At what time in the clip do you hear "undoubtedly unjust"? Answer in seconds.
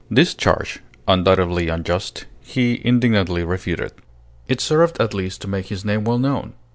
1.07-2.25